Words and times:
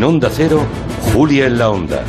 En 0.00 0.04
Onda 0.04 0.30
Cero, 0.32 0.64
Julia 1.12 1.44
en 1.44 1.58
la 1.58 1.68
Onda, 1.68 2.02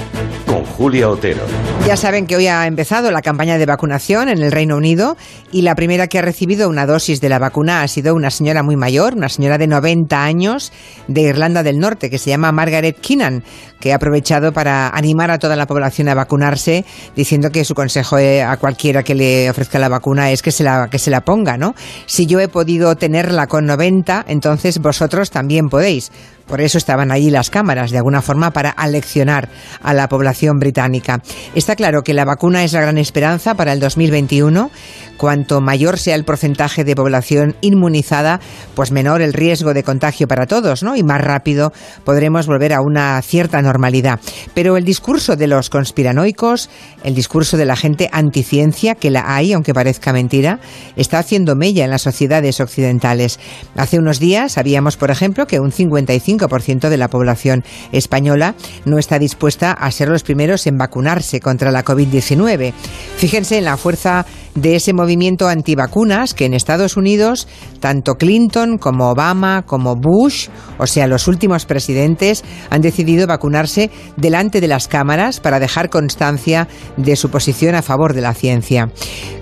con 0.46 0.64
Julia 0.64 1.10
Otero. 1.10 1.42
Ya 1.86 1.98
saben 1.98 2.26
que 2.26 2.38
hoy 2.38 2.48
ha 2.48 2.66
empezado 2.66 3.12
la 3.12 3.22
campaña 3.22 3.58
de 3.58 3.66
vacunación 3.66 4.30
en 4.30 4.42
el 4.42 4.54
Reino 4.54 4.78
Unido 4.78 5.18
y 5.52 5.64
la 5.64 5.76
primera 5.76 6.08
que 6.08 6.18
ha 6.18 6.22
recibido 6.22 6.70
una 6.70 6.86
dosis 6.86 7.20
de 7.20 7.28
la 7.28 7.38
vacuna 7.38 7.82
ha 7.82 7.88
sido 7.90 8.16
una 8.16 8.30
señora 8.30 8.64
muy 8.64 8.78
mayor, 8.78 9.16
una 9.16 9.28
señora 9.28 9.58
de 9.58 9.68
90 9.68 10.24
años 10.24 10.72
de 11.10 11.22
Irlanda 11.24 11.64
del 11.64 11.80
Norte 11.80 12.10
que 12.10 12.18
se 12.18 12.30
llama 12.30 12.54
Margaret 12.54 12.98
Keenan, 13.02 13.44
que 13.82 13.92
ha 13.92 13.98
aprovechado 13.98 14.54
para 14.54 14.88
animar 14.90 15.30
a 15.30 15.40
toda 15.40 15.58
la 15.58 15.68
población 15.68 16.08
a 16.08 16.14
vacunarse, 16.14 16.86
diciendo 17.14 17.50
que 17.50 17.66
su 17.66 17.74
consejo 17.74 18.18
eh, 18.20 18.42
a 18.42 18.56
cualquiera 18.56 19.04
que 19.04 19.16
le 19.16 19.50
ofrezca 19.50 19.80
la 19.80 19.90
vacuna 19.90 20.32
es 20.32 20.42
que 20.42 20.52
se 20.52 20.64
la, 20.64 20.88
que 20.90 21.00
se 21.00 21.12
la 21.12 21.22
ponga, 21.22 21.58
¿no? 21.58 21.74
Si 22.06 22.26
yo 22.26 22.40
he 22.40 22.48
podido 22.48 22.96
tenerla 22.96 23.48
con 23.48 23.66
90, 23.66 24.24
entonces 24.30 24.80
vosotros 24.80 25.30
también 25.30 25.68
podéis. 25.68 26.12
Por 26.52 26.60
eso 26.60 26.78
estaban 26.78 27.14
allí 27.14 27.30
las 27.30 27.50
cámaras, 27.50 27.92
de 27.92 27.98
alguna 27.98 28.22
forma, 28.22 28.52
para 28.52 28.72
aleccionar 28.72 29.48
a 29.82 29.94
la 29.94 30.10
población 30.10 30.60
británica. 30.60 31.22
Está 31.56 31.78
claro 31.78 32.04
que 32.04 32.14
la 32.14 32.26
vacuna 32.26 32.66
es 32.66 32.74
la 32.74 32.82
gran 32.82 32.98
esperanza 32.98 33.56
para 33.56 33.72
el 33.72 33.80
2021. 33.80 34.70
Cuanto 35.16 35.62
mayor 35.62 35.98
sea 35.98 36.16
el 36.16 36.26
porcentaje 36.26 36.84
de 36.84 36.96
población 36.96 37.56
inmunizada, 37.62 38.42
pues 38.74 38.92
menor 38.92 39.22
el 39.22 39.34
riesgo 39.34 39.74
de 39.74 39.84
contagio 39.84 40.28
para 40.28 40.48
todos, 40.48 40.84
¿no? 40.84 40.98
Y 40.98 41.04
más 41.04 41.22
rápido 41.22 41.72
podremos 42.04 42.48
volver 42.48 42.74
a 42.74 42.82
una 42.82 43.22
cierta 43.22 43.62
normalidad. 43.62 44.20
Pero 44.54 44.76
el 44.76 44.84
discurso 44.84 45.38
de 45.38 45.48
los 45.48 45.70
conspiranoicos, 45.70 46.70
el 47.04 47.16
discurso 47.16 47.56
de 47.56 47.66
la 47.66 47.78
gente 47.78 48.10
anticiencia, 48.12 48.96
que 48.96 49.12
la 49.12 49.36
hay, 49.36 49.54
aunque 49.54 49.74
parezca 49.76 50.12
mentira, 50.12 50.60
está 50.98 51.20
haciendo 51.20 51.56
mella 51.56 51.86
en 51.86 51.92
las 51.92 52.02
sociedades 52.02 52.60
occidentales. 52.60 53.40
Hace 53.78 54.00
unos 54.00 54.20
días 54.20 54.54
sabíamos, 54.54 54.98
por 54.98 55.12
ejemplo, 55.12 55.48
que 55.48 55.62
un 55.62 55.72
55% 55.72 56.41
de 56.48 56.98
la 56.98 57.10
población 57.10 57.64
española 57.92 58.56
no 58.86 58.98
está 58.98 59.20
dispuesta 59.20 59.72
a 59.72 59.92
ser 59.92 60.10
los 60.10 60.24
primeros 60.24 60.68
en 60.68 60.78
vacunarse 60.78 61.40
contra 61.40 61.72
la 61.72 61.84
COVID-19. 61.84 62.74
Fíjense 63.18 63.58
en 63.58 63.66
la 63.66 63.78
fuerza 63.78 64.26
de 64.56 64.76
ese 64.76 64.94
movimiento 64.94 65.48
antivacunas 65.48 66.34
que 66.34 66.46
en 66.46 66.54
Estados 66.54 66.98
Unidos 66.98 67.48
tanto 67.80 68.16
Clinton 68.16 68.78
como 68.78 69.10
Obama 69.10 69.64
como 69.66 69.96
Bush, 69.96 70.50
o 70.78 70.88
sea, 70.88 71.08
los 71.08 71.28
últimos 71.28 71.66
presidentes, 71.66 72.44
han 72.70 72.82
decidido 72.82 73.28
vacunarse 73.28 73.90
delante 74.18 74.62
de 74.62 74.68
las 74.68 74.88
cámaras 74.88 75.40
para 75.40 75.60
dejar 75.60 75.90
constancia 75.90 76.68
de 76.98 77.16
su 77.16 77.30
posición 77.30 77.76
a 77.76 77.82
favor 77.82 78.14
de 78.14 78.22
la 78.22 78.34
ciencia. 78.34 78.90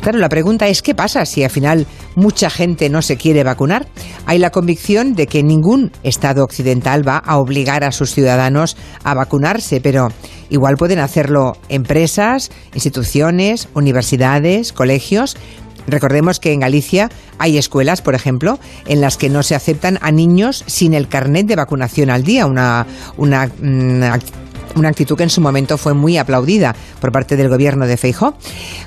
Claro, 0.01 0.19
la 0.19 0.29
pregunta 0.29 0.67
es 0.67 0.81
¿qué 0.81 0.95
pasa 0.95 1.25
si 1.25 1.43
al 1.43 1.49
final 1.49 1.87
mucha 2.15 2.49
gente 2.49 2.89
no 2.89 3.01
se 3.01 3.17
quiere 3.17 3.43
vacunar? 3.43 3.87
Hay 4.25 4.39
la 4.39 4.49
convicción 4.51 5.13
de 5.13 5.27
que 5.27 5.43
ningún 5.43 5.91
Estado 6.03 6.43
occidental 6.43 7.07
va 7.07 7.17
a 7.17 7.37
obligar 7.37 7.83
a 7.83 7.91
sus 7.91 8.13
ciudadanos 8.13 8.77
a 9.03 9.13
vacunarse, 9.13 9.81
pero 9.81 10.09
igual 10.49 10.75
pueden 10.77 10.99
hacerlo 10.99 11.57
empresas, 11.69 12.51
instituciones, 12.73 13.69
universidades, 13.73 14.73
colegios. 14.73 15.37
Recordemos 15.87 16.39
que 16.39 16.53
en 16.53 16.59
Galicia 16.59 17.09
hay 17.39 17.57
escuelas, 17.57 18.01
por 18.01 18.13
ejemplo, 18.13 18.59
en 18.85 19.01
las 19.01 19.17
que 19.17 19.29
no 19.29 19.41
se 19.43 19.55
aceptan 19.55 19.97
a 20.01 20.11
niños 20.11 20.63
sin 20.67 20.93
el 20.93 21.07
carnet 21.07 21.47
de 21.47 21.55
vacunación 21.55 22.09
al 22.09 22.23
día, 22.23 22.45
una, 22.45 22.85
una, 23.17 23.49
una 24.79 24.89
actitud 24.89 25.17
que 25.17 25.23
en 25.23 25.29
su 25.29 25.41
momento 25.41 25.77
fue 25.77 25.93
muy 25.93 26.17
aplaudida 26.17 26.75
por 26.99 27.11
parte 27.11 27.35
del 27.35 27.49
gobierno 27.49 27.85
de 27.85 27.97
Feijó. 27.97 28.33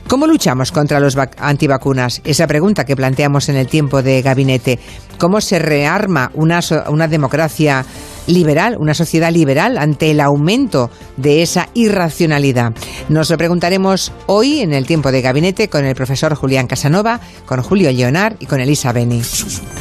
¿Cómo 0.09 0.27
luchamos 0.27 0.73
contra 0.73 1.01
los 1.01 1.17
antivacunas? 1.39 2.21
Esa 2.25 2.47
pregunta 2.47 2.85
que 2.85 2.97
planteamos 2.97 3.49
en 3.49 3.57
el 3.57 3.69
tiempo 3.69 4.03
de 4.03 4.23
gabinete. 4.23 4.79
¿Cómo 5.19 5.41
se 5.41 5.59
rearma 5.59 6.31
una, 6.35 6.61
una 6.89 7.07
democracia 7.07 7.85
liberal, 8.27 8.77
una 8.79 8.95
sociedad 8.95 9.31
liberal 9.31 9.79
ante 9.79 10.11
el 10.11 10.21
aumento 10.21 10.91
de 11.17 11.43
esa 11.43 11.69
irracionalidad? 11.75 12.73
Nos 13.09 13.31
lo 13.31 13.39
preguntaremos 13.39 14.13
hoy 14.27 14.61
en 14.61 14.73
el 14.73 14.87
tiempo 14.87 15.13
de 15.13 15.23
gabinete 15.23 15.69
con 15.69 15.85
el 15.85 15.95
profesor 15.95 16.35
Julián 16.35 16.67
Casanova, 16.67 17.21
con 17.47 17.63
Julio 17.63 17.93
Leonard 17.93 18.37
y 18.41 18.47
con 18.47 18.61
Elisa 18.61 18.93
Beni. 18.93 19.23